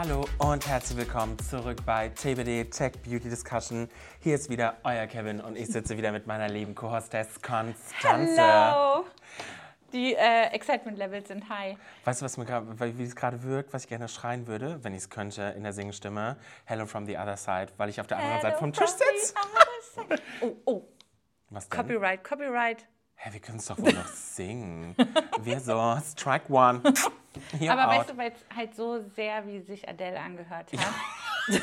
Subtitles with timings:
[0.00, 3.88] Hallo und herzlich willkommen zurück bei TBD Tech Beauty Discussion.
[4.20, 8.40] Hier ist wieder euer Kevin und ich sitze wieder mit meiner lieben Co-Hostess Konstanze.
[8.40, 9.06] Hallo!
[9.92, 11.76] Die äh, Excitement-Levels sind high.
[12.04, 14.92] Weißt du, was mir grad, wie es gerade wirkt, was ich gerne schreien würde, wenn
[14.92, 16.36] ich es könnte in der Singstimme?
[16.64, 19.34] Hello from the other side, weil ich auf der anderen Seite vom Tisch sitze.
[20.40, 20.82] Oh, oh.
[21.50, 21.76] Was denn?
[21.76, 22.86] Copyright, Copyright.
[23.16, 24.94] Hä, wir können es doch wohl noch singen.
[25.42, 26.80] Wir so, Strike One.
[27.58, 27.98] Hier Aber out.
[27.98, 31.60] weißt du, weil es halt so sehr wie sich Adele angehört hat.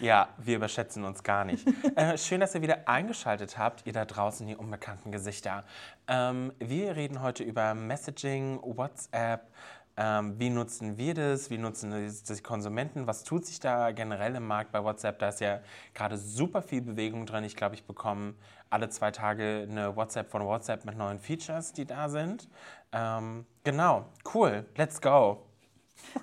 [0.00, 1.66] Ja, wir überschätzen uns gar nicht.
[1.96, 5.64] äh, schön, dass ihr wieder eingeschaltet habt, ihr da draußen, die unbekannten Gesichter.
[6.08, 9.48] Ähm, wir reden heute über Messaging, WhatsApp.
[9.96, 11.50] Ähm, wie nutzen wir das?
[11.50, 13.06] Wie nutzen das die Konsumenten?
[13.06, 15.18] Was tut sich da generell im Markt bei WhatsApp?
[15.18, 15.60] Da ist ja
[15.94, 17.44] gerade super viel Bewegung drin.
[17.44, 18.34] Ich glaube, ich bekomme
[18.72, 22.48] alle zwei Tage eine WhatsApp von WhatsApp mit neuen Features, die da sind.
[22.92, 25.46] Ähm, genau, cool, let's go.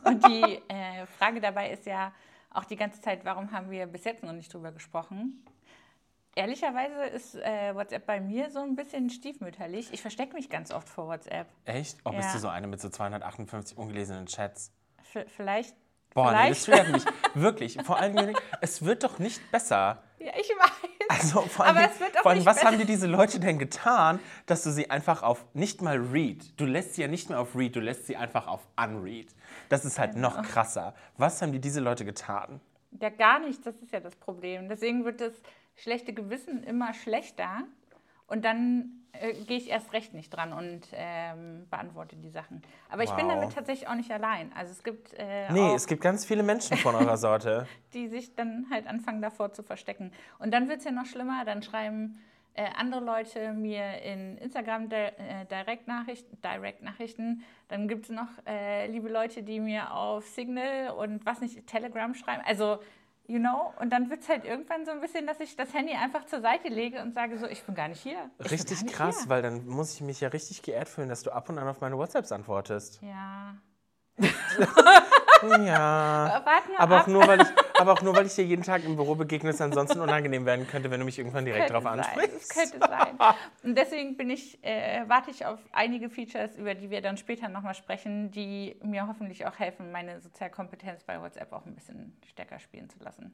[0.04, 2.12] Und die äh, Frage dabei ist ja
[2.52, 5.46] auch die ganze Zeit, warum haben wir bis jetzt noch nicht drüber gesprochen?
[6.36, 9.92] Ehrlicherweise ist äh, WhatsApp bei mir so ein bisschen stiefmütterlich.
[9.92, 11.48] Ich verstecke mich ganz oft vor WhatsApp.
[11.66, 11.98] Echt?
[12.06, 12.34] Oh, bist Ja.
[12.34, 14.72] du so eine mit so 258 ungelesenen Chats?
[15.04, 15.76] V vielleicht.
[16.14, 16.86] Boah, nee, das vielleicht.
[16.86, 17.42] triggert mich.
[17.44, 17.78] Wirklich.
[17.86, 20.02] Vor allem, es wird doch nicht besser.
[20.20, 20.72] ja, ich weiß.
[21.20, 22.68] Also vor allem, Aber es wird auch vor allem was besser.
[22.68, 26.66] haben dir diese Leute denn getan, dass du sie einfach auf nicht mal Read, du
[26.66, 29.28] lässt sie ja nicht mehr auf Read, du lässt sie einfach auf Unread.
[29.70, 30.94] Das ist halt noch krasser.
[31.18, 32.60] Was haben dir diese Leute getan?
[33.00, 33.66] Ja, gar nicht.
[33.66, 34.68] Das ist ja das Problem.
[34.70, 35.34] Deswegen wird das
[35.76, 37.64] schlechte Gewissen immer schlechter.
[38.28, 42.62] Und dann äh, gehe ich erst recht nicht dran und ähm, beantworte die Sachen.
[42.90, 43.34] Aber ich bin Wow.
[43.36, 44.52] damit tatsächlich auch nicht allein.
[44.56, 47.68] Also es gibt äh, Nee, es gibt ganz viele Menschen von eurer Sorte.
[47.94, 50.12] die sich dann halt anfangen davor zu verstecken.
[50.40, 51.44] Und dann wird es ja noch schlimmer.
[51.46, 52.20] Dann schreiben
[52.56, 56.38] äh, andere Leute mir in Instagram Di- äh, Direct-Nachrichten.
[56.44, 57.40] Direct -Nachrichten.
[57.68, 62.14] Dann gibt es noch äh, liebe Leute, die mir auf Signal und was nicht, Telegram
[62.16, 62.42] schreiben.
[62.46, 62.80] Also,
[63.30, 65.94] you know, und dann wird es halt irgendwann so ein bisschen, dass ich das Handy
[65.94, 68.30] einfach zur Seite lege und sage so, ich bin gar nicht hier.
[68.40, 69.30] Ich Richtig nicht krass, Hier.
[69.30, 71.80] weil dann muss ich mich ja richtig geehrt fühlen, dass du ab und an auf
[71.80, 73.00] meine WhatsApps antwortest.
[73.02, 73.56] Ja.
[75.42, 76.44] Ja.
[76.78, 77.04] Aber ab.
[77.04, 77.48] auch, nur, weil ich,
[77.80, 80.68] aber auch nur, weil ich dir jeden Tag im Büro begegne, es ansonsten unangenehm werden
[80.68, 82.42] könnte, wenn du mich irgendwann direkt darauf sein, ansprichst.
[82.42, 83.18] Es könnte sein.
[83.64, 87.50] Und deswegen bin ich, äh, warte ich auf einige Features, über die wir dann später
[87.50, 92.60] nochmal sprechen, die mir hoffentlich auch helfen, meine Sozialkompetenz bei WhatsApp auch ein bisschen stärker
[92.60, 93.34] spielen zu lassen.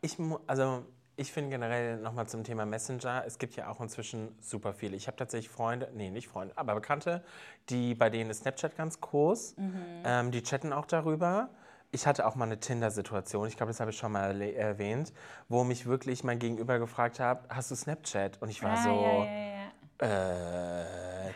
[0.00, 0.16] Ich,
[0.46, 0.84] also,
[1.16, 4.96] ich finde generell nochmal zum Thema Messenger, es gibt ja auch inzwischen super viele.
[4.96, 7.24] Ich habe tatsächlich Freunde, nee, nicht Freunde, aber Bekannte,
[7.70, 9.56] die bei denen ist Snapchat ganz groß.
[10.04, 11.48] Ähm, die chatten auch darüber.
[11.96, 15.14] Ich hatte auch mal eine Tinder-Situation, ich glaube, das habe ich schon mal erwähnt,
[15.48, 18.36] wo mich wirklich mein Gegenüber gefragt hat, hast du Snapchat?
[18.42, 19.62] Und ich war Ah, so, ja, ja,
[20.02, 20.82] ja.
[20.82, 21.32] äh,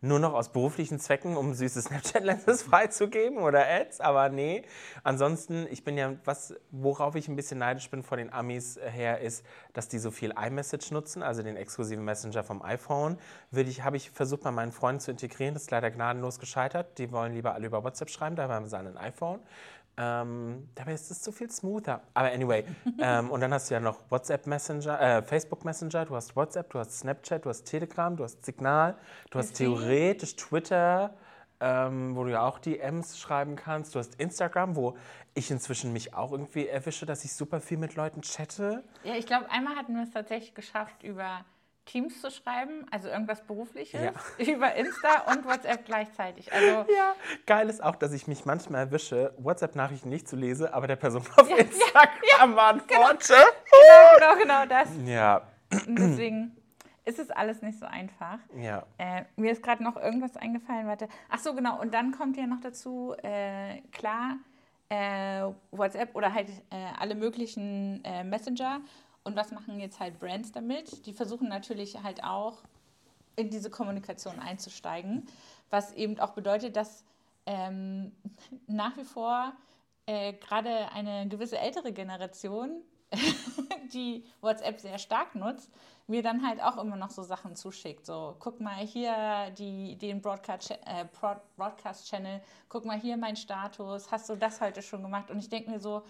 [0.00, 4.64] nur noch aus beruflichen Zwecken, um süße Snapchat-Lenses freizugeben oder Ads, aber nee.
[5.04, 9.20] Ansonsten, ich bin ja, was, worauf ich ein bisschen neidisch bin vor den Amis her,
[9.20, 13.16] ist, dass die so viel iMessage nutzen, also den exklusiven Messenger vom iPhone.
[13.52, 16.98] Würde ich, habe ich versucht, bei meinen Freunden zu integrieren, das ist leider gnadenlos gescheitert.
[16.98, 19.38] Die wollen lieber alle über WhatsApp schreiben, dabei haben sie ein iPhone.
[19.96, 22.00] Ähm, dabei ist es so viel smoother.
[22.14, 22.64] Aber anyway,
[22.98, 26.70] ähm, und dann hast du ja noch WhatsApp Messenger, äh, Facebook Messenger, du hast WhatsApp,
[26.70, 28.96] du hast Snapchat, du hast Telegram, du hast Signal,
[29.30, 31.14] du hast theoretisch Twitter,
[31.60, 34.96] ähm, wo du ja auch DMs schreiben kannst, du hast Instagram, wo
[35.34, 38.82] ich inzwischen mich auch irgendwie erwische, dass ich super viel mit Leuten chatte.
[39.04, 41.44] Ja, ich glaube, einmal hatten wir es tatsächlich geschafft, über
[41.86, 44.12] Teams zu schreiben, also irgendwas Berufliches, Ja.
[44.54, 46.52] über Insta und WhatsApp gleichzeitig.
[46.52, 47.14] Also, Ja,
[47.46, 51.22] geil ist auch, dass ich mich manchmal erwische, WhatsApp-Nachrichten nicht zu lese, aber der Person
[51.36, 53.34] auf Ja, ja, Instagram antworte.
[53.34, 54.88] genau, genau, genau das.
[55.04, 55.42] Ja,
[55.86, 56.56] Und deswegen
[57.04, 58.38] ist es alles nicht so einfach.
[58.56, 58.84] ja.
[58.96, 61.06] Äh, mir ist gerade noch irgendwas eingefallen, warte.
[61.28, 61.78] Ach so, genau.
[61.80, 64.36] Und dann kommt ja noch dazu, äh, klar,
[64.88, 68.80] äh, WhatsApp oder halt äh, alle möglichen äh, Messenger.
[69.24, 71.06] Und was machen jetzt halt Brands damit?
[71.06, 72.58] Die versuchen natürlich halt auch
[73.36, 75.26] in diese Kommunikation einzusteigen,
[75.70, 77.04] was eben auch bedeutet, dass
[77.46, 78.12] ähm,
[78.66, 79.52] nach wie vor
[80.06, 82.82] äh, gerade eine gewisse ältere Generation,
[83.92, 85.70] die WhatsApp sehr stark nutzt,
[86.06, 88.04] mir dann halt auch immer noch so Sachen zuschickt.
[88.04, 94.10] So, guck mal hier die, den Broadcast, äh, Broad- Broadcast-Channel, guck mal hier mein Status,
[94.10, 95.30] hast du das heute schon gemacht?
[95.30, 96.02] Und ich denke mir so,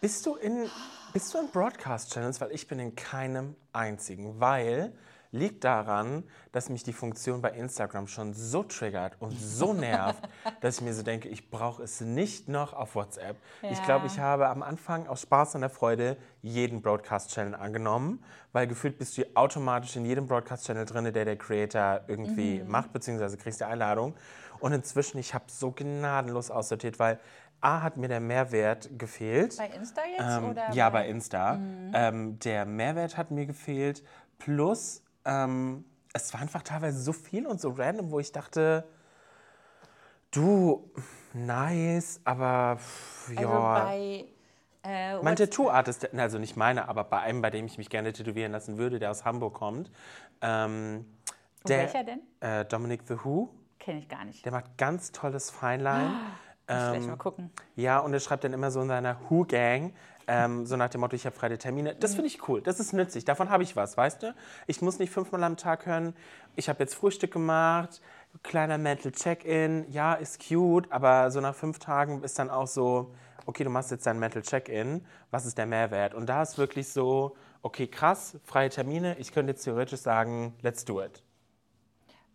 [0.00, 0.68] Bist du in,
[1.12, 2.40] bist du in Broadcast-Channels?
[2.40, 4.38] Weil ich bin in keinem einzigen.
[4.40, 4.92] Weil
[5.32, 6.22] liegt daran,
[6.52, 10.22] dass mich die Funktion bei Instagram schon so triggert und so nervt,
[10.60, 13.36] dass ich mir so denke, ich brauche es nicht noch auf WhatsApp.
[13.62, 14.12] Ich glaube, Ja.
[14.12, 18.22] ich habe am Anfang aus Spaß an der Freude jeden Broadcast-Channel angenommen,
[18.52, 23.36] weil gefühlt bist du automatisch in jedem Broadcast-Channel drin, der der Creator irgendwie macht, beziehungsweise
[23.36, 24.14] kriegst die Einladung.
[24.58, 27.18] Und inzwischen, ich habe so gnadenlos aussortiert, weil
[27.60, 29.56] A hat mir der Mehrwert gefehlt.
[29.56, 30.38] Bei Insta jetzt?
[30.38, 31.58] Ähm, oder ja, bei Insta.
[31.94, 34.04] Ähm, der Mehrwert hat mir gefehlt.
[34.38, 38.84] Plus, ähm, es war einfach teilweise so viel und so random, wo ich dachte,
[40.30, 40.90] du,
[41.32, 43.38] nice, aber pff, ja.
[43.38, 44.24] Also bei.
[44.82, 48.52] Äh, mein Tattoo-Artist, also nicht meine, aber bei einem, bei dem ich mich gerne tätowieren
[48.52, 49.90] lassen würde, der aus Hamburg kommt.
[50.40, 51.04] Ähm,
[51.66, 52.20] der, welcher denn?
[52.40, 53.50] Äh, Dominic The Who.
[53.80, 54.44] Kenne ich gar nicht.
[54.44, 56.12] Der macht ganz tolles Feinlein.
[56.66, 57.50] Gleich mal gucken.
[57.76, 59.92] Ja, und er schreibt dann immer so in seiner Who-Gang,
[60.26, 61.94] ähm, so nach dem Motto, ich habe freie Termine.
[61.94, 64.34] Das finde ich cool, das ist nützlich, davon habe ich was, weißt du?
[64.66, 66.14] Ich muss nicht fünfmal am Tag hören,
[66.56, 68.00] ich habe jetzt Frühstück gemacht,
[68.42, 73.12] kleiner Mental Check-In, ja, ist cute, aber so nach fünf Tagen ist dann auch so,
[73.46, 76.14] okay, du machst jetzt dein Mental Check-In, was ist der Mehrwert?
[76.14, 80.84] Und da ist wirklich so, okay, krass, freie Termine, ich könnte jetzt theoretisch sagen, let's
[80.84, 81.22] do it.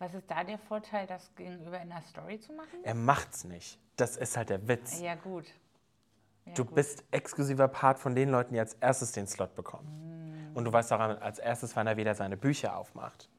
[0.01, 2.79] Was ist da der Vorteil, das gegenüber in der Story zu machen?
[2.81, 3.77] Er macht's nicht.
[3.97, 4.99] Das ist halt der Witz.
[4.99, 5.45] Ja, gut.
[6.43, 6.73] Ja, Du gut.
[6.73, 10.49] bist exklusiver Part von den Leuten, die als erstes den Slot bekommen.
[10.55, 13.29] Und du weißt auch als erstes, wann er wieder seine Bücher aufmacht.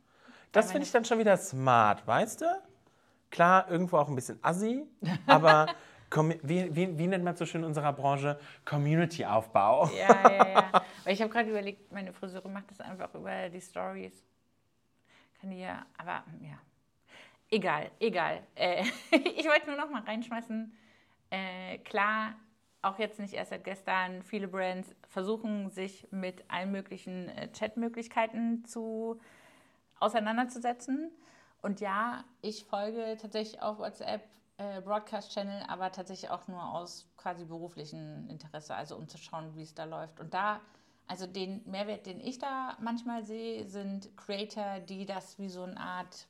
[0.53, 2.62] Das finde ich dann schon wieder smart, weißt du?
[3.32, 4.87] Klar, irgendwo auch ein bisschen assi,
[5.26, 5.67] aber
[6.44, 8.38] wie, wie, wie nennt man so schön in unserer Branche?
[8.65, 9.88] Community-Aufbau.
[9.88, 10.73] Ja, ja, ja.
[11.05, 14.23] Weil ich habe gerade überlegt, meine Friseurin macht das einfach über die Stories.
[15.43, 16.56] Kann ja, aber ja.
[17.50, 18.43] Egal, egal.
[18.55, 20.73] Äh, ich wollte nur noch mal reinschmeißen.
[21.31, 22.37] Äh, klar,
[22.81, 28.65] auch jetzt nicht erst seit gestern, viele Brands versuchen sich mit allen möglichen äh, Chatmöglichkeiten
[28.65, 29.21] zu
[29.99, 31.11] auseinanderzusetzen.
[31.61, 34.23] Und ja, ich folge tatsächlich auf WhatsApp
[34.59, 39.56] äh, Broadcast Channel, aber tatsächlich auch nur aus quasi beruflichem Interesse, also um zu schauen,
[39.56, 40.21] wie es da läuft.
[40.21, 40.61] Und da,
[41.07, 45.79] also den Mehrwert, den ich da manchmal sehe, sind Creator, die das wie so eine
[45.79, 46.27] Art,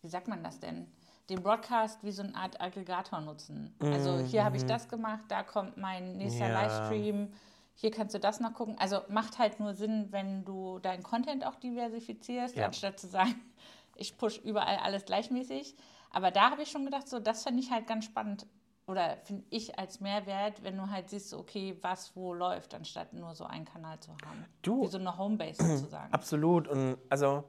[0.00, 0.90] wie sagt man das denn?
[1.30, 3.74] Den Broadcast wie so eine Art Aggregator nutzen.
[3.80, 6.62] Also hier habe ich das gemacht, da kommt mein nächster Ja.
[6.62, 7.32] Livestream,
[7.74, 8.76] hier kannst du das noch gucken.
[8.78, 12.66] Also macht halt nur Sinn, wenn du deinen Content auch diversifizierst, Ja.
[12.66, 13.34] anstatt zu sagen,
[13.96, 15.74] ich push überall alles gleichmäßig.
[16.10, 18.46] Aber da habe ich schon gedacht, so das fände ich halt ganz spannend
[18.86, 23.34] oder finde ich als Mehrwert, wenn du halt siehst, okay, was wo läuft, anstatt nur
[23.34, 24.44] so einen Kanal zu haben.
[24.62, 26.12] Du- Wie so eine Homebase sozusagen.
[26.12, 26.66] Absolut.
[26.68, 27.44] Und also,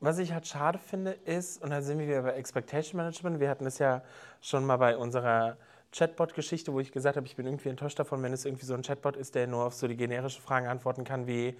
[0.00, 3.40] was ich halt schade finde, ist, und da sind wir wieder bei Expectation Management.
[3.40, 4.02] Wir hatten es ja
[4.40, 5.56] schon mal bei unserer
[5.90, 8.82] Chatbot-Geschichte, wo ich gesagt habe, ich bin irgendwie enttäuscht davon, wenn es irgendwie so ein
[8.82, 11.58] Chatbot ist, der nur auf so die generische Fragen antworten kann, wie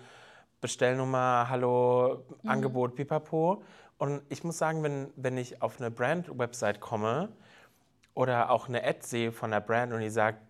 [0.60, 3.62] Bestellnummer, Hallo, Angebot, Pipapo.
[3.98, 7.30] Und ich muss sagen, wenn, wenn ich auf eine Brand-Website komme
[8.18, 10.40] oder auch eine Ad sehe von einer Brand und die sagt,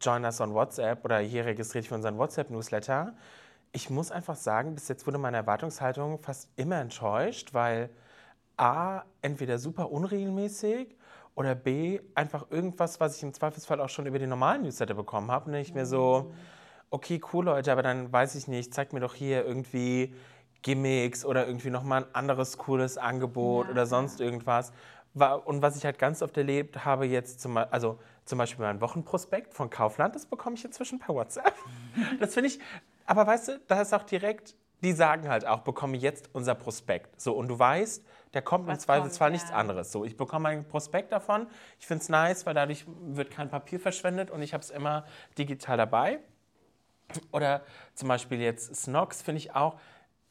[0.00, 3.12] join us on WhatsApp oder hier registriere dich für unseren WhatsApp-Newsletter,
[3.72, 7.90] ich muss einfach sagen, bis jetzt wurde meine Erwartungshaltung fast immer enttäuscht, weil
[8.56, 10.96] A, entweder super unregelmäßig
[11.34, 15.30] oder B, einfach irgendwas, was ich im Zweifelsfall auch schon über die normalen Newsletter bekommen
[15.30, 15.50] habe.
[15.50, 16.32] Und ich mir so,
[16.88, 20.14] okay, cool, Leute, aber dann weiß ich nicht, zeigt mir doch hier irgendwie
[20.62, 24.72] Gimmicks oder irgendwie nochmal ein anderes cooles Angebot Ja, oder sonst irgendwas.
[25.14, 29.54] Und was ich halt ganz oft erlebt habe, jetzt zum, also zum Beispiel mein Wochenprospekt
[29.54, 31.54] von Kaufland, das bekomme ich inzwischen per WhatsApp.
[32.18, 32.58] Das finde ich,
[33.06, 37.20] aber weißt du, da ist auch direkt, die sagen halt auch, bekomme jetzt unser Prospekt.
[37.20, 39.92] So, und du weißt, der kommt im Was Zweifelsfall kommt, nichts anderes.
[39.92, 41.46] So, ich bekomme ein Prospekt davon.
[41.78, 45.04] Ich finde es nice, weil dadurch wird kein Papier verschwendet und ich habe es immer
[45.38, 46.18] digital dabei.
[47.30, 47.62] Oder
[47.94, 49.78] zum Beispiel jetzt Snox finde ich auch,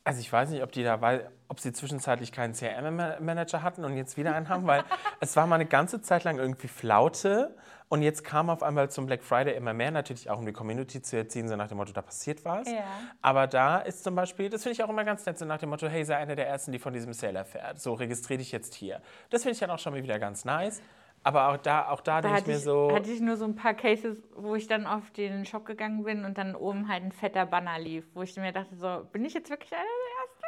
[0.05, 3.95] also ich weiß nicht, ob die da, weil, ob sie zwischenzeitlich keinen CRM-Manager hatten und
[3.95, 4.83] jetzt wieder einen haben, weil
[5.22, 7.55] es war mal eine ganze Zeit lang irgendwie Flaute
[7.88, 11.01] und jetzt kam auf einmal zum Black Friday immer mehr, natürlich auch um die Community
[11.01, 12.67] zu erziehen, so nach dem Motto, da passiert was.
[12.69, 12.83] Ja.
[13.22, 15.69] Aber da ist zum Beispiel, das finde ich auch immer ganz nett, so nach dem
[15.69, 17.79] Motto, hey, sei einer der Ersten, die von diesem Sale erfährt.
[17.79, 19.01] So, registriere dich jetzt hier.
[19.29, 20.81] Das finde ich dann auch schon mal wieder ganz nice.
[21.24, 23.38] Aber auch da, auch da, Da denke ich hatte mir ich, so, hatte ich nur
[23.38, 26.89] so ein paar Cases, wo ich dann auf den Shop gegangen bin und dann oben
[26.89, 29.84] halt ein fetter Banner lief, wo ich mir dachte, so, bin ich jetzt wirklich einer
[29.84, 30.44] der Ersten?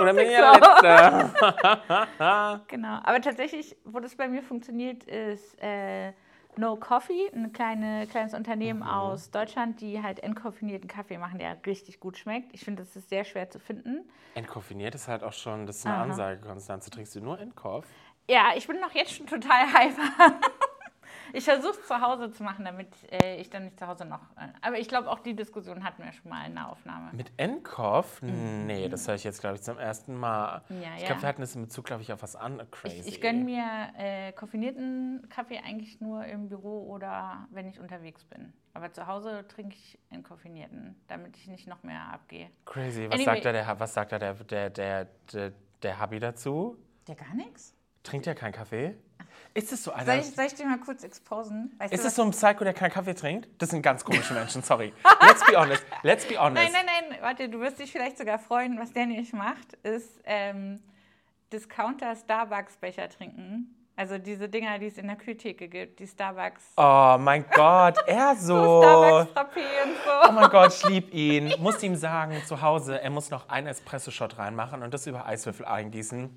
[0.00, 1.30] oder bin ich der Letzte?
[2.68, 3.00] Genau.
[3.02, 6.12] Aber tatsächlich, wo das bei mir funktioniert, ist äh,
[6.56, 12.00] No Coffee, ein kleine, kleines Unternehmen aus Deutschland, die halt entkoffinierten Kaffee machen, der richtig
[12.00, 12.52] gut schmeckt.
[12.52, 14.10] Ich finde, das ist sehr schwer zu finden.
[14.34, 16.02] Entkoffiniert ist halt auch schon, das ist eine Aha.
[16.04, 16.90] Ansage, Konstanze.
[16.90, 17.86] Trinkst du nur Entkoff?
[18.28, 20.38] Ja, ich bin noch jetzt schon total hyper.
[21.32, 24.22] Ich versuche es zu Hause zu machen, damit äh, ich dann nicht zu Hause noch.
[24.36, 27.10] Äh, aber ich glaube, auch die Diskussion hatten wir schon mal in der Aufnahme.
[27.12, 28.22] Mit Entkoff?
[28.22, 30.62] Nee, das höre ich jetzt, glaube ich, zum ersten Mal.
[30.68, 30.82] Mhm.
[30.82, 31.06] Ja, ich ja.
[31.08, 32.70] glaube, wir hatten es in Bezug, glaube ich, auf was anderes.
[32.70, 33.00] Crazy.
[33.00, 33.64] Ich, ich gönne mir
[33.98, 38.52] äh, koffinierten Kaffee eigentlich nur im Büro oder wenn ich unterwegs bin.
[38.72, 42.50] Aber zu Hause trinke ich entkoffinierten, damit ich nicht noch mehr abgehe.
[42.64, 43.06] Crazy.
[43.06, 43.24] Was Anyway.
[43.24, 46.76] sagt da der, was sagt da der, der, der, der, der Hubby dazu?
[47.06, 47.74] Der gar nichts?
[48.02, 48.96] Trinkt er keinen Kaffee?
[49.54, 50.04] Ist es so einer?
[50.04, 51.74] Soll ich, soll ich dir mal kurz exposen?
[51.78, 53.48] Weißt ist es so ein Psycho, der keinen Kaffee trinkt?
[53.58, 54.92] Das sind ganz komische Menschen, sorry.
[55.20, 55.84] Let's be honest.
[56.02, 56.72] Let's be honest.
[56.72, 58.78] Nein, nein, nein, warte, du wirst dich vielleicht sogar freuen.
[58.78, 60.80] Was der nämlich macht, ist ähm,
[61.52, 63.74] Discounter Starbucks Becher trinken.
[63.98, 66.72] Also diese Dinger, die es in der Kühltheke gibt, die Starbucks.
[66.76, 68.82] Oh mein Gott, er So so.
[68.82, 70.32] Starbucks Frappé und Oh so.
[70.32, 71.52] mein Gott, ich lieb ihn.
[71.58, 75.66] Muss ihm sagen, zu Hause, er muss noch einen Espresso-Shot reinmachen und das über Eiswürfel
[75.66, 76.30] eingießen.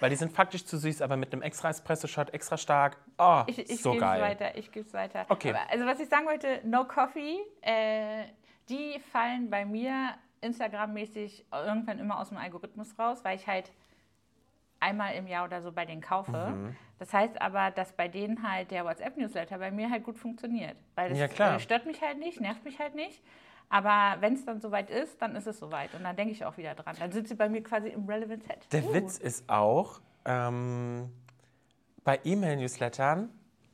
[0.00, 2.96] Weil die sind faktisch zu süß, aber mit einem extra Espresso-Shot extra stark.
[3.18, 4.22] Oh, Ich, ich so gebe es geil.
[4.22, 5.26] weiter, ich gebe es weiter.
[5.28, 5.50] Okay.
[5.50, 8.24] Aber, also was ich sagen wollte, No Coffee, äh,
[8.68, 10.10] die fallen bei mir
[10.40, 13.70] Instagram-mäßig irgendwann immer aus dem Algorithmus raus, weil ich halt
[14.86, 16.30] einmal im Jahr oder so bei denen kaufe.
[16.54, 16.76] Mhm.
[16.98, 20.76] Das heißt aber, dass bei denen halt der WhatsApp-Newsletter bei mir halt gut funktioniert.
[20.94, 21.56] Weil das Ja, klar.
[21.56, 23.22] äh, stört mich halt nicht, nervt mich halt nicht.
[23.68, 25.92] Aber wenn es dann soweit ist, dann ist es soweit.
[25.94, 26.94] Und dann denke ich auch wieder dran.
[27.00, 28.58] Dann sind sie bei mir quasi im Relevant Set.
[28.72, 28.94] Der Uh.
[28.94, 31.10] Witz ist auch, ähm,
[32.04, 33.28] bei E-Mail-Newslettern,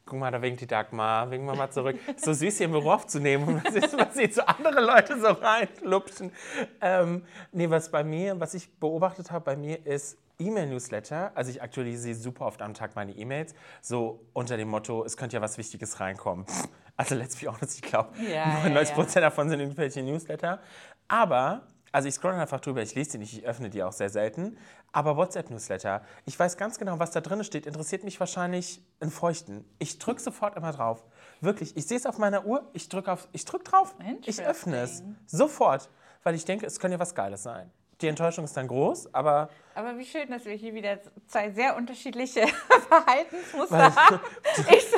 [0.04, 2.92] guck mal, da winkt die Dagmar, winken wir mal zurück, so süß hier im Büro
[2.92, 3.46] aufzunehmen.
[3.46, 6.32] Und was ist, was sie so andere Leute so reinlupschen.
[6.80, 11.62] Ähm, nee, was bei mir, was ich beobachtet habe bei mir ist E-Mail-Newsletter, also ich
[11.62, 15.58] aktualisiere super oft am Tag meine E-Mails, so unter dem Motto, es könnte ja was
[15.58, 16.46] Wichtiges reinkommen.
[16.94, 20.60] Also let's be honest, ich glaube, Ja, 99 ja, Prozent davon sind irgendwelche Newsletter.
[21.08, 24.08] Aber, also ich scroll einfach drüber, ich lese die nicht, ich öffne die auch sehr
[24.08, 24.56] selten.
[24.92, 29.64] Aber WhatsApp-Newsletter, ich weiß ganz genau, was da drin steht, interessiert mich wahrscheinlich in Feuchten.
[29.78, 31.04] Ich drücke sofort immer drauf.
[31.40, 33.94] Wirklich, ich sehe es auf meiner Uhr, ich drücke drück drauf,
[34.24, 35.02] ich öffne es.
[35.26, 35.90] Sofort,
[36.22, 37.70] weil ich denke, es könnte ja was Geiles sein.
[38.02, 41.76] Die Enttäuschung ist dann groß, aber Aber wie schön, dass wir hier wieder zwei sehr
[41.76, 42.46] unterschiedliche
[42.88, 44.20] Verhaltensmuster Weil- haben.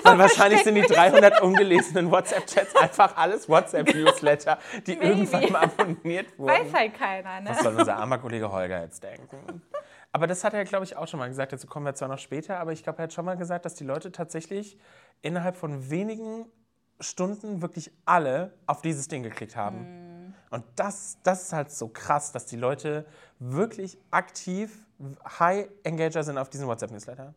[0.05, 5.07] So wahrscheinlich sind die 300 ungelesenen WhatsApp-Chats einfach alles WhatsApp-Newsletter, die Maybe.
[5.07, 6.51] irgendwann mal abonniert wurden.
[6.53, 7.51] weiß halt keiner, ne?
[7.51, 9.63] Was soll unser armer Kollege Holger jetzt denken?
[10.13, 11.53] Aber das hat er, glaube ich, auch schon mal gesagt.
[11.53, 13.75] Dazu kommen wir zwar noch später, aber ich glaube, er hat schon mal gesagt, dass
[13.75, 14.79] die Leute tatsächlich
[15.23, 16.47] innerhalb von wenigen
[17.01, 20.14] Stunden wirklich alle auf dieses Ding geklickt haben.
[20.55, 23.07] Und das, das ist halt so krass, dass die Leute
[23.41, 24.87] wirklich aktiv
[25.39, 27.35] High Engager sind auf diesem WhatsApp-Newsletter.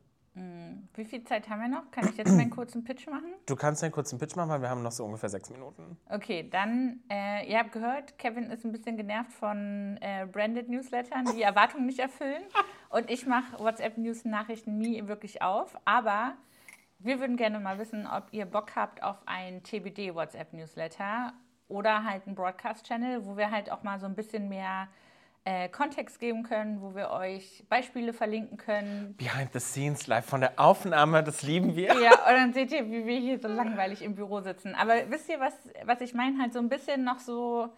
[0.93, 1.89] Wie viel Zeit haben wir noch?
[1.89, 3.33] Kann ich jetzt meinen kurzen Pitch machen?
[3.47, 5.97] Du kannst einen kurzen Pitch machen, weil wir haben noch so ungefähr sechs Minuten.
[6.09, 11.25] Okay, dann, äh, ihr habt gehört, Kevin ist ein bisschen genervt von äh, Branded Newslettern,
[11.36, 12.43] die Erwartungen nicht erfüllen.
[12.89, 15.75] Und ich mache WhatsApp-News-Nachrichten nie wirklich auf.
[15.86, 16.33] Aber
[17.00, 21.33] wir würden gerne mal wissen, ob ihr Bock habt auf einen TBD-WhatsApp-Newsletter
[21.67, 24.88] oder halt einen Broadcast-Channel, wo wir halt auch mal so ein bisschen mehr
[25.47, 30.41] äh, Kontext geben können, wo wir euch Beispiele verlinken können, Behind the scenes, live von
[30.41, 31.93] der Aufnahme, das lieben wir.
[32.01, 34.75] Ja, und dann seht ihr, wie wir hier so langweilig im Büro sitzen.
[34.75, 35.53] Aber wisst ihr, was,
[35.86, 36.41] was ich meine?
[36.41, 37.69] Halt so ein bisschen noch so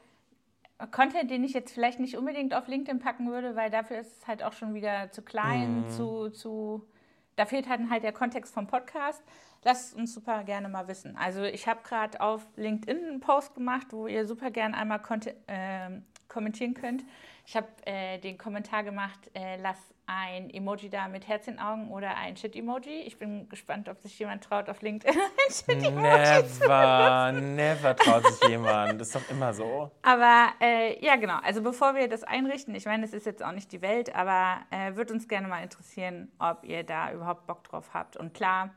[0.91, 4.27] Content, den ich jetzt vielleicht nicht unbedingt auf LinkedIn packen würde, weil dafür ist es
[4.27, 6.88] halt auch schon wieder zu klein, zu, zu.
[7.36, 9.22] Da fehlt halt, halt der Kontext vom Podcast.
[9.63, 11.18] Lasst uns super gerne mal wissen.
[11.18, 15.01] Also ich habe gerade auf LinkedIn einen Post gemacht, wo ihr super gerne einmal
[15.48, 17.04] ähm, kommentieren könnt.
[17.46, 21.92] Ich habe äh, den Kommentar gemacht, äh, lass ein Emoji da mit Herz in Augen
[21.92, 23.01] oder ein Shit-Emoji.
[23.01, 28.25] Ich bin gespannt, ob sich jemand traut, auf LinkedIn ein Shit-Emoji zu Never, never traut
[28.28, 29.01] sich jemand.
[29.01, 29.92] Das ist doch immer so.
[30.04, 31.39] aber äh, ja, genau.
[31.44, 34.60] Also bevor wir das einrichten, ich meine, es ist jetzt auch nicht die Welt, aber
[34.72, 38.16] äh, würde uns gerne mal interessieren, ob ihr da überhaupt Bock drauf habt.
[38.16, 38.72] Und klar,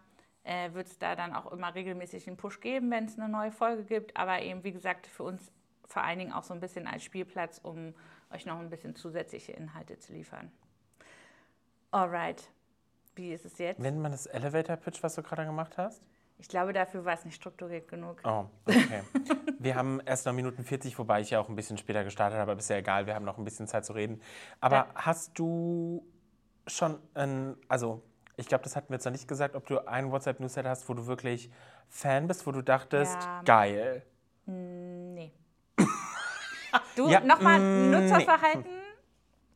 [0.45, 3.53] äh, wird es da dann auch immer regelmäßig einen Push geben, wenn es eine neue
[3.53, 4.17] Folge gibt.
[4.17, 5.53] Aber eben, wie gesagt, für uns
[5.87, 7.95] vor allen Dingen auch so ein bisschen als Spielplatz, um
[8.33, 10.51] euch noch ein bisschen zusätzliche Inhalte zu liefern.
[11.91, 12.49] Alright.
[13.15, 13.79] Wie ist es jetzt?
[13.79, 16.03] Nennt man das Elevator-Pitch, was du gerade gemacht hast?
[16.39, 18.21] Ich glaube, dafür war es nicht strukturiert genug.
[18.25, 19.03] Oh, okay.
[19.59, 22.51] Wir haben erst noch Minuten 40, wobei ich ja auch ein bisschen später gestartet habe,
[22.53, 24.21] aber ist ja egal, wir haben noch ein bisschen Zeit zu reden.
[24.61, 24.89] Aber Ja.
[24.97, 26.05] hast du
[26.67, 28.03] schon ein, also
[28.37, 30.95] ich glaube, das hatten wir jetzt noch nicht gesagt, ob du einen WhatsApp-Newsletter hast, wo
[30.95, 31.51] du wirklich
[31.89, 33.43] Fan bist, wo du dachtest, Ja.
[33.45, 34.03] geil.
[34.47, 35.33] Nee.
[36.97, 38.01] Du, Ja, nochmal, mm, nee.
[38.01, 38.71] Nutzerverhalten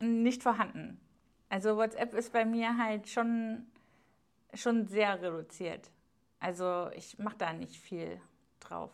[0.00, 1.00] nicht vorhanden.
[1.48, 3.66] Also WhatsApp ist bei mir halt schon,
[4.52, 5.90] schon sehr reduziert.
[6.40, 8.20] Also ich mache da nicht viel
[8.60, 8.90] drauf.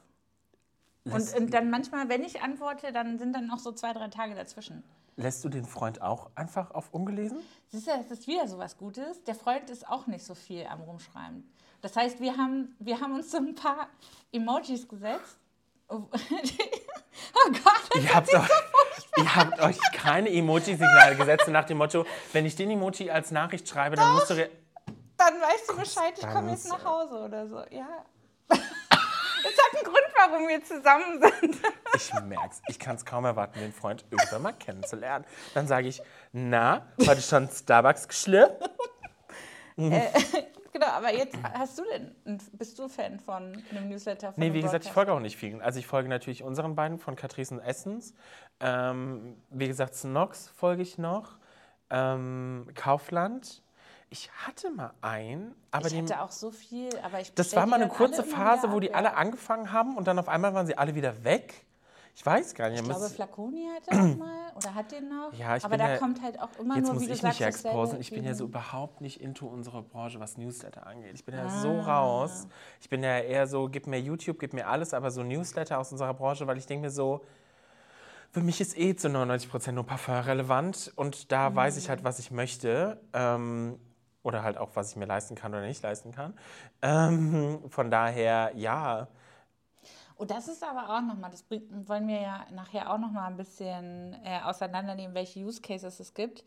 [1.05, 4.35] Und, und dann manchmal, wenn ich antworte, dann sind dann noch so zwei, drei Tage
[4.35, 4.85] dazwischen.
[5.17, 7.39] lässt du den Freund auch einfach auf ungelesen?
[7.69, 9.23] Siehst du, das ist wieder so was Gutes.
[9.25, 11.45] Der Freund ist auch nicht so viel am Rumschreiben.
[11.81, 13.89] Das heißt, wir haben, wir haben uns so ein paar
[14.31, 15.37] Emojis gesetzt.
[15.89, 18.49] Oh, oh Gott, Ihr habt, euch,
[19.19, 23.69] ihr habt euch keine Emoji-Signale gesetzt nach dem Motto, wenn ich den Emoji als Nachricht
[23.69, 24.35] schreibe, dann musst du...
[24.37, 27.57] dann weißt du Bescheid, ich komme jetzt nach Hause oder so.
[27.71, 27.89] Ja.
[29.45, 31.57] Es hat einen Grund, warum wir zusammen sind.
[31.95, 32.63] Ich merk's.
[32.69, 35.27] Ich kann es kaum erwarten, den Freund irgendwann mal kennenzulernen.
[35.53, 36.01] Dann sage ich,
[36.33, 38.71] na, heute schon Starbucks geschlürpt?
[40.73, 44.33] Genau, aber jetzt hast du denn, bist du Fan von einem Newsletter?
[44.33, 45.61] Von Nee, wie gesagt, ich folge auch nicht vielen.
[45.61, 48.15] Also ich folge natürlich unseren beiden von Catrice und Essence.
[48.59, 51.37] Ähm, wie gesagt, Snox folge ich noch.
[51.91, 53.63] Ähm, Kaufland.
[54.13, 57.77] Ich hatte mal einen, aber Ich hatte auch so viel, aber ich das war mal
[57.81, 58.93] eine kurze Phase, wo die ja.
[58.95, 61.65] alle angefangen haben und dann auf einmal waren sie alle wieder weg.
[62.15, 62.81] Ich weiß gar nicht.
[62.81, 65.33] Ich glaube, Flaconi hatte auch mal oder hat den noch.
[65.33, 67.21] Ja, ich aber da ja- kommt halt auch immer Jetzt nur, muss wie du ich
[67.23, 68.01] sagst, mich ja dasselbe exposen.
[68.03, 71.15] Ich bin ja so überhaupt nicht into unsere Branche, was Newsletter angeht.
[71.15, 71.61] Ich bin ja Ah.
[71.63, 72.47] so raus.
[72.83, 75.91] Ich bin ja eher so, gib mir YouTube, gib mir alles, aber so Newsletter aus
[75.91, 77.25] unserer Branche, weil ich denke mir so,
[78.31, 81.89] für mich ist eh zu 99% nur Parfum relevant und da weiß ich Mhm.
[81.89, 83.01] halt, was ich möchte.
[83.15, 83.79] Ähm,
[84.23, 86.35] oder halt auch, was ich mir leisten kann oder nicht leisten kann.
[86.81, 89.09] Ähm, von daher, ja.
[90.17, 93.37] Und das ist aber auch nochmal, das bringt, wollen wir ja nachher auch nochmal ein
[93.37, 96.45] bisschen äh, auseinandernehmen, welche Use Cases es gibt.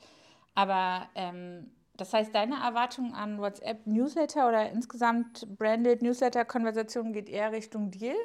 [0.54, 7.30] Aber ähm, das heißt, deine Erwartung an WhatsApp Newsletter oder insgesamt Branded Newsletter Konversation geht
[7.30, 8.16] eher Richtung Deal?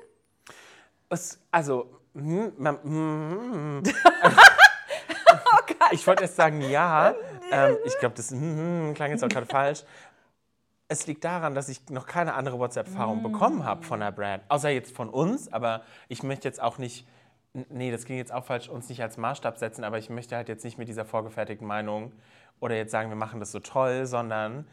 [1.08, 3.82] Es, also, hm, man.
[3.84, 3.90] Oh
[5.90, 7.14] ich wollte erst sagen, ja.
[7.52, 9.82] Ähm, ich glaube, das hm, hm, klang jetzt auch gerade falsch.
[10.86, 14.44] Es liegt daran, dass ich noch keine andere WhatsApp-Erfahrung bekommen habe von der Brand.
[14.48, 17.08] Außer jetzt von uns, aber ich möchte jetzt auch nicht,
[17.52, 20.48] nee, das ging jetzt auch falsch, uns nicht als Maßstab setzen, aber ich möchte halt
[20.48, 22.12] jetzt nicht mit dieser vorgefertigten Meinung
[22.60, 24.64] oder jetzt sagen, wir machen das so toll, sondern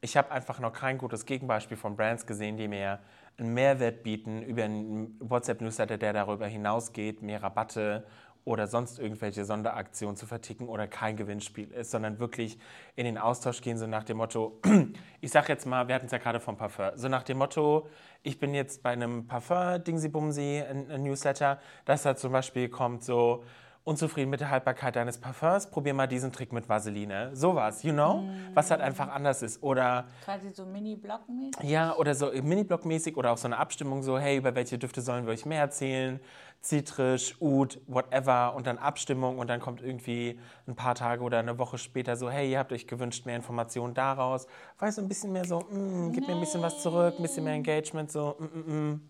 [0.00, 3.00] ich habe einfach noch kein gutes Gegenbeispiel von Brands gesehen, die mir
[3.38, 8.04] einen Mehrwert bieten über einen WhatsApp-Newsletter, der darüber hinausgeht, mehr Rabatte
[8.44, 12.58] oder sonst irgendwelche Sonderaktionen zu verticken oder kein Gewinnspiel ist, sondern wirklich
[12.96, 14.60] in den Austausch gehen, so nach dem Motto,
[15.20, 17.88] ich sag jetzt mal, wir hatten es ja gerade vom Parfum, so nach dem Motto,
[18.22, 22.68] ich bin jetzt bei einem Parfum, Dingsi Bumsi, ein, ein Newsletter, dass da zum Beispiel
[22.68, 23.44] kommt so,
[23.84, 27.34] unzufrieden mit der Haltbarkeit deines Parfums, probier mal diesen Trick mit Vaseline.
[27.34, 28.24] Sowas, you know?
[28.54, 29.62] Was halt einfach anders ist.
[29.62, 31.62] Oder Quasi so Mini-Block-mäßig?
[31.68, 35.26] ja, oder so Mini-Block-mäßig oder auch so eine Abstimmung so, hey, über welche Düfte sollen
[35.26, 36.20] wir euch mehr erzählen?
[36.60, 41.58] Zitrisch, Oud, whatever und dann Abstimmung und dann kommt irgendwie ein paar Tage oder eine
[41.58, 44.46] Woche später so, hey, ihr habt euch gewünscht mehr Informationen daraus.
[44.78, 47.44] Weißt du, ein bisschen mehr so, mm, gib mir ein bisschen was zurück, ein bisschen
[47.44, 49.09] mehr Engagement, so, mm, mm, mm.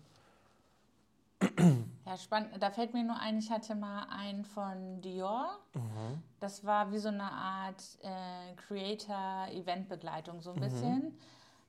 [2.05, 2.51] Ja, spannend.
[2.59, 5.57] Da fällt mir nur ein, ich hatte mal einen von Dior.
[5.73, 6.21] Mhm.
[6.39, 11.17] Das war wie so eine Art äh, Creator-Event-Begleitung, so ein bisschen.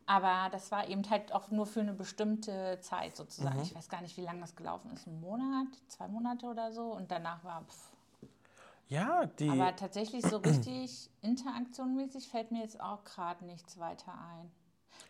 [0.06, 3.56] Aber das war eben halt auch nur für eine bestimmte Zeit sozusagen.
[3.56, 3.62] Mhm.
[3.62, 5.06] Ich weiß gar nicht, wie lange das gelaufen ist.
[5.06, 6.92] Ein Monat, zwei Monate oder so.
[6.92, 7.62] Und danach war.
[7.62, 7.92] Pff.
[8.88, 9.48] Ja, die.
[9.48, 14.50] Aber tatsächlich so richtig interaktionmäßig fällt mir jetzt auch gerade nichts weiter ein.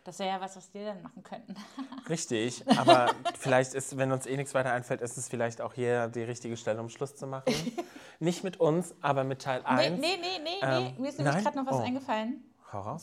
[0.03, 1.55] Das wäre ja was, was wir dann machen könnten.
[2.09, 6.07] Richtig, aber vielleicht ist, wenn uns eh nichts weiter einfällt, ist es vielleicht auch hier
[6.09, 7.53] die richtige Stelle, um Schluss zu machen.
[8.19, 9.99] Nicht mit uns, aber mit Teil Nee, 1.
[10.01, 10.95] nee, nee, nee, Ähm, nee.
[11.01, 11.83] Mir ist nämlich gerade noch was Oh.
[11.83, 12.43] eingefallen.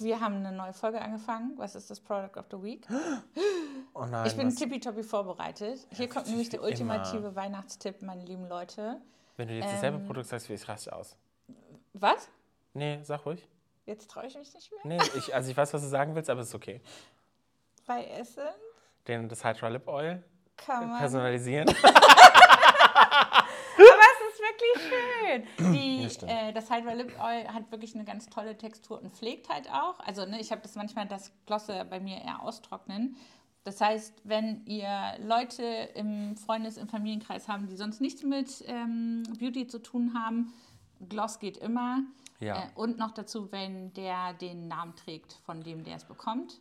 [0.00, 1.52] Wir haben eine neue Folge angefangen.
[1.56, 2.86] Was ist das Product of the Week?
[3.94, 5.86] Oh nein, Ich bin tippitoppi vorbereitet.
[5.90, 6.94] Hier kommt nämlich der wie immer.
[6.94, 9.00] ultimative Weihnachtstipp, meine lieben Leute.
[9.36, 11.16] wenn du jetzt ähm, dasselbe Produkt sagst, wie ich raste aus.
[11.92, 12.28] Was?
[12.72, 13.46] Nee, sag ruhig.
[13.90, 14.80] Jetzt traue ich mich nicht mehr.
[14.84, 16.80] Nee, ich, also ich weiß, was du sagen willst, aber es ist okay.
[17.86, 18.44] Bei Essen
[19.08, 20.22] Den, das Hydra Lip Oil
[20.56, 20.98] kann man.
[21.00, 21.68] personalisieren.
[23.82, 25.72] Aber es ist wirklich schön.
[25.74, 26.32] Die, Das stimmt.
[26.32, 29.98] äh, das Hydra Lip Oil hat wirklich eine ganz tolle Textur und pflegt halt auch.
[30.00, 33.16] Also ne, ich habe das manchmal, das Glosse bei mir eher austrocknen.
[33.64, 39.22] Das heißt, wenn ihr Leute im Freundes-, im Familienkreis haben, die sonst nichts mit ähm,
[39.38, 40.52] Beauty zu tun haben,
[41.08, 42.00] Gloss geht immer.
[42.40, 42.64] Ja.
[42.64, 46.60] Äh, und noch dazu, wenn der den Namen trägt, von dem der es bekommt.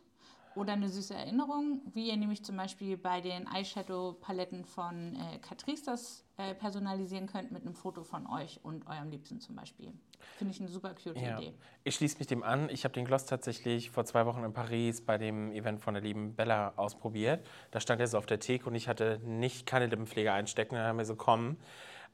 [0.56, 5.84] Oder eine süße Erinnerung, wie ihr nämlich zum Beispiel bei den Eyeshadow-Paletten von äh, Catrice
[5.86, 9.92] das äh, personalisieren könnt mit einem Foto von euch und eurem Liebsten zum Beispiel.
[10.38, 11.38] Finde ich eine super cute Ja.
[11.38, 11.54] Idee.
[11.84, 12.68] Ich schließe mich dem an.
[12.68, 16.02] Ich habe den Gloss tatsächlich vor zwei Wochen in Paris bei dem Event von der
[16.02, 17.46] lieben Bella ausprobiert.
[17.70, 20.74] Da stand er so auf der Theke und ich hatte nicht keine Lippenpflege einstecken.
[20.74, 21.58] Dann haben wir so, komm.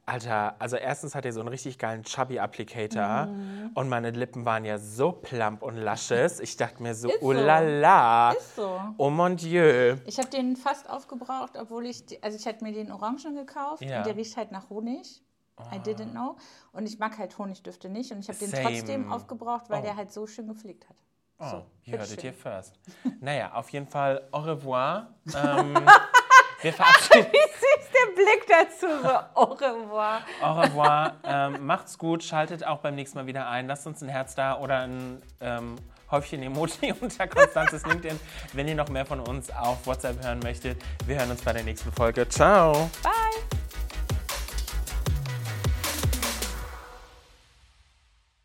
[0.08, 3.70] Alter, also erstens hat er so einen richtig geilen Chubby-Applicator Mhm.
[3.74, 6.38] und meine Lippen waren ja so plump und luscious.
[6.38, 8.80] Ich dachte mir so, oh la la, Ist so.
[8.98, 9.96] oh mon Dieu.
[10.06, 13.98] Ich habe den fast aufgebraucht, obwohl ich, also ich hatte mir den Orangen gekauft Ja.
[13.98, 15.22] und der riecht halt nach Honig.
[15.72, 16.36] I didn't know.
[16.72, 19.84] Und ich mag halt Honigdüfte nicht und ich habe den trotzdem aufgebraucht, weil Oh.
[19.84, 20.96] der halt so schön gepflegt hat.
[21.38, 22.78] Oh, So, you heard it here first.
[23.20, 25.14] naja, auf jeden Fall au revoir.
[25.34, 25.74] Ähm,
[26.66, 30.20] wir verabschieden Wie süß der Blick dazu, so au revoir.
[30.42, 31.14] Au revoir.
[31.24, 32.22] ähm, macht's gut.
[32.22, 33.66] Schaltet auch beim nächsten Mal wieder ein.
[33.66, 35.76] Lasst uns ein Herz da oder ein ähm,
[36.10, 38.18] Häufchen Emoji unter Konstanzes LinkedIn,
[38.52, 40.82] wenn ihr noch mehr von uns auf WhatsApp hören möchtet.
[41.06, 42.28] Wir hören uns bei der nächsten Folge.
[42.28, 42.90] Ciao.
[43.02, 43.55] Bye.